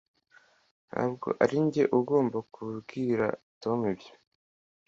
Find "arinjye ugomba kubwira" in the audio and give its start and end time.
1.43-3.25